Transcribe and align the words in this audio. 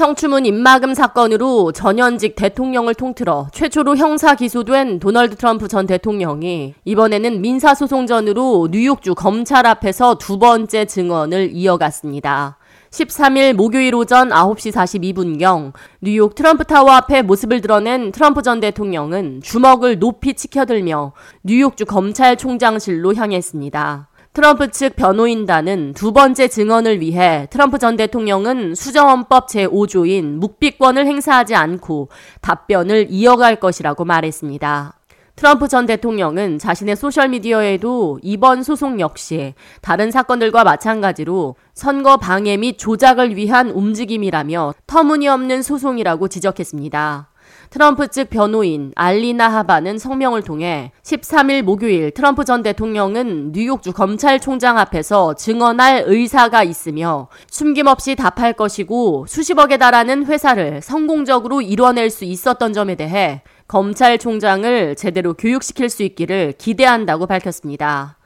성추문 0.00 0.46
입막음 0.46 0.94
사건으로 0.94 1.72
전현직 1.72 2.34
대통령을 2.34 2.94
통틀어 2.94 3.48
최초로 3.52 3.98
형사 3.98 4.34
기소된 4.34 4.98
도널드 4.98 5.36
트럼프 5.36 5.68
전 5.68 5.86
대통령이 5.86 6.72
이번에는 6.86 7.42
민사소송전으로 7.42 8.68
뉴욕주 8.70 9.14
검찰 9.14 9.66
앞에서 9.66 10.14
두 10.14 10.38
번째 10.38 10.86
증언을 10.86 11.50
이어갔습니다. 11.52 12.56
13일 12.90 13.52
목요일 13.52 13.94
오전 13.94 14.30
9시 14.30 14.72
42분경 14.72 15.74
뉴욕 16.00 16.34
트럼프 16.34 16.64
타워 16.64 16.92
앞에 16.92 17.20
모습을 17.20 17.60
드러낸 17.60 18.10
트럼프 18.10 18.40
전 18.40 18.58
대통령은 18.60 19.42
주먹을 19.42 19.98
높이 19.98 20.32
치켜들며 20.32 21.12
뉴욕주 21.42 21.84
검찰총장실로 21.84 23.14
향했습니다. 23.14 24.08
트럼프 24.32 24.70
측 24.70 24.94
변호인단은 24.94 25.94
두 25.94 26.12
번째 26.12 26.46
증언을 26.46 27.00
위해 27.00 27.48
트럼프 27.50 27.78
전 27.78 27.96
대통령은 27.96 28.76
수정헌법 28.76 29.48
제5조인 29.48 30.36
묵비권을 30.36 31.04
행사하지 31.04 31.56
않고 31.56 32.10
답변을 32.40 33.08
이어갈 33.10 33.56
것이라고 33.56 34.04
말했습니다. 34.04 34.94
트럼프 35.34 35.66
전 35.66 35.84
대통령은 35.86 36.58
자신의 36.60 36.94
소셜미디어에도 36.94 38.20
이번 38.22 38.62
소송 38.62 39.00
역시 39.00 39.54
다른 39.80 40.12
사건들과 40.12 40.62
마찬가지로 40.62 41.56
선거 41.74 42.16
방해 42.16 42.56
및 42.56 42.78
조작을 42.78 43.34
위한 43.34 43.70
움직임이라며 43.70 44.74
터무니없는 44.86 45.62
소송이라고 45.62 46.28
지적했습니다. 46.28 47.29
트럼프 47.70 48.08
측 48.08 48.30
변호인 48.30 48.92
알리나 48.96 49.48
하바는 49.48 49.98
성명을 49.98 50.42
통해 50.42 50.92
13일 51.02 51.62
목요일 51.62 52.10
트럼프 52.12 52.44
전 52.44 52.62
대통령은 52.62 53.52
뉴욕주 53.52 53.92
검찰총장 53.92 54.78
앞에서 54.78 55.34
증언할 55.34 56.04
의사가 56.06 56.62
있으며 56.62 57.28
숨김없이 57.50 58.14
답할 58.14 58.52
것이고 58.52 59.26
수십억에 59.28 59.76
달하는 59.76 60.26
회사를 60.26 60.82
성공적으로 60.82 61.60
이뤄낼 61.60 62.10
수 62.10 62.24
있었던 62.24 62.72
점에 62.72 62.94
대해 62.94 63.42
검찰총장을 63.68 64.96
제대로 64.96 65.34
교육시킬 65.34 65.88
수 65.88 66.02
있기를 66.02 66.54
기대한다고 66.58 67.26
밝혔습니다. 67.26 68.19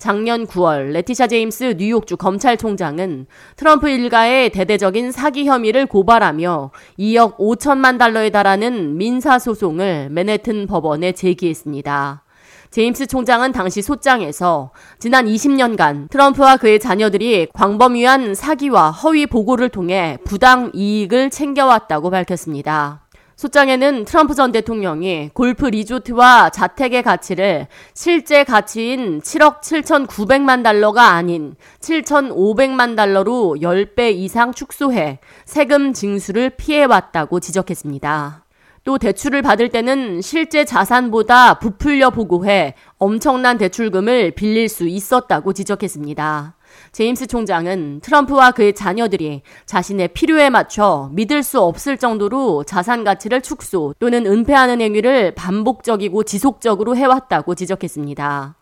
작년 0.00 0.46
9월 0.46 0.92
레티샤 0.92 1.26
제임스 1.26 1.74
뉴욕주 1.76 2.16
검찰총장은 2.16 3.26
트럼프 3.56 3.90
일가의 3.90 4.48
대대적인 4.48 5.12
사기 5.12 5.44
혐의를 5.44 5.84
고발하며 5.84 6.70
2억 6.98 7.36
5천만 7.36 7.98
달러에 7.98 8.30
달하는 8.30 8.96
민사소송을 8.96 10.08
맨해튼 10.10 10.66
법원에 10.66 11.12
제기했습니다. 11.12 12.24
제임스 12.70 13.08
총장은 13.08 13.52
당시 13.52 13.82
소장에서 13.82 14.70
지난 14.98 15.26
20년간 15.26 16.08
트럼프와 16.08 16.56
그의 16.56 16.80
자녀들이 16.80 17.48
광범위한 17.52 18.34
사기와 18.34 18.92
허위 18.92 19.26
보고를 19.26 19.68
통해 19.68 20.16
부당 20.24 20.70
이익을 20.72 21.28
챙겨왔다고 21.28 22.08
밝혔습니다. 22.08 23.02
소장에는 23.40 24.04
트럼프 24.04 24.34
전 24.34 24.52
대통령이 24.52 25.30
골프 25.32 25.64
리조트와 25.64 26.50
자택의 26.50 27.02
가치를 27.02 27.68
실제 27.94 28.44
가치인 28.44 29.22
7억 29.22 29.62
7,900만 29.62 30.62
달러가 30.62 31.14
아닌 31.14 31.54
7,500만 31.80 32.96
달러로 32.96 33.56
10배 33.60 34.12
이상 34.12 34.52
축소해 34.52 35.20
세금 35.46 35.94
징수를 35.94 36.50
피해왔다고 36.50 37.40
지적했습니다. 37.40 38.44
또 38.84 38.98
대출을 38.98 39.40
받을 39.40 39.70
때는 39.70 40.20
실제 40.20 40.66
자산보다 40.66 41.60
부풀려 41.60 42.10
보고해 42.10 42.74
엄청난 42.98 43.56
대출금을 43.56 44.32
빌릴 44.32 44.68
수 44.68 44.86
있었다고 44.86 45.54
지적했습니다. 45.54 46.56
제임스 46.92 47.26
총장은 47.26 48.00
트럼프와 48.00 48.52
그의 48.52 48.74
자녀들이 48.74 49.42
자신의 49.66 50.08
필요에 50.08 50.50
맞춰 50.50 51.10
믿을 51.12 51.42
수 51.42 51.60
없을 51.60 51.96
정도로 51.96 52.64
자산 52.64 53.04
가치를 53.04 53.40
축소 53.42 53.94
또는 53.98 54.26
은폐하는 54.26 54.80
행위를 54.80 55.34
반복적이고 55.34 56.24
지속적으로 56.24 56.96
해왔다고 56.96 57.54
지적했습니다. 57.54 58.56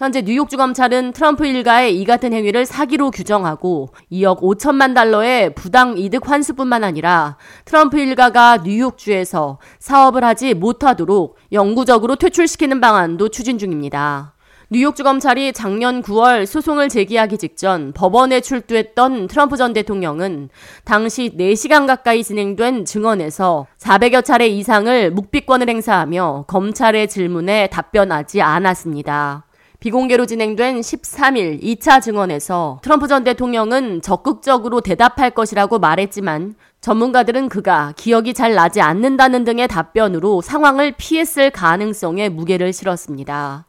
현재 0.00 0.22
뉴욕주 0.22 0.56
검찰은 0.56 1.12
트럼프 1.12 1.46
일가의 1.46 2.00
이 2.00 2.06
같은 2.06 2.32
행위를 2.32 2.64
사기로 2.64 3.10
규정하고 3.10 3.90
2억 4.10 4.40
5천만 4.40 4.94
달러의 4.94 5.54
부당 5.54 5.98
이득 5.98 6.26
환수뿐만 6.26 6.84
아니라 6.84 7.36
트럼프 7.66 7.98
일가가 7.98 8.60
뉴욕주에서 8.64 9.58
사업을 9.78 10.24
하지 10.24 10.54
못하도록 10.54 11.36
영구적으로 11.52 12.16
퇴출시키는 12.16 12.80
방안도 12.80 13.28
추진 13.28 13.58
중입니다. 13.58 14.32
뉴욕주 14.72 15.02
검찰이 15.02 15.52
작년 15.52 16.00
9월 16.00 16.46
소송을 16.46 16.88
제기하기 16.90 17.38
직전 17.38 17.92
법원에 17.92 18.40
출두했던 18.40 19.26
트럼프 19.26 19.56
전 19.56 19.72
대통령은 19.72 20.48
당시 20.84 21.34
4시간 21.36 21.88
가까이 21.88 22.22
진행된 22.22 22.84
증언에서 22.84 23.66
400여 23.78 24.24
차례 24.24 24.46
이상을 24.46 25.10
묵비권을 25.10 25.68
행사하며 25.68 26.44
검찰의 26.46 27.08
질문에 27.08 27.66
답변하지 27.66 28.42
않았습니다. 28.42 29.44
비공개로 29.80 30.26
진행된 30.26 30.80
13일 30.80 31.62
2차 31.62 32.02
증언에서 32.02 32.80
트럼프 32.82 33.08
전 33.08 33.24
대통령은 33.24 34.02
적극적으로 34.02 34.82
대답할 34.82 35.30
것이라고 35.30 35.78
말했지만 35.78 36.54
전문가들은 36.82 37.48
그가 37.48 37.94
기억이 37.96 38.34
잘 38.34 38.54
나지 38.54 38.82
않는다는 38.82 39.44
등의 39.44 39.68
답변으로 39.68 40.42
상황을 40.42 40.92
피했을 40.98 41.50
가능성에 41.50 42.28
무게를 42.28 42.74
실었습니다. 42.74 43.66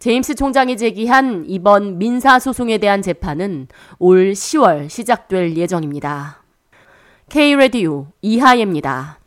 제임스 0.00 0.34
총장이 0.34 0.76
제기한 0.76 1.44
이번 1.46 1.96
민사소송에 1.96 2.76
대한 2.76 3.00
재판은 3.00 3.68
올 3.98 4.32
10월 4.32 4.90
시작될 4.90 5.56
예정입니다. 5.56 6.42
K-Radio 7.30 8.08
이하예입니다. 8.20 9.18